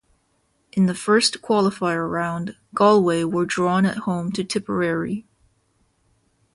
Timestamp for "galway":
2.73-3.23